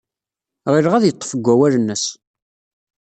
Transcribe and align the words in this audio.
Ɣileɣ 0.71 0.93
ad 0.95 1.03
yeḍḍef 1.05 1.31
deg 1.33 1.45
wawal-nnes. 1.47 2.05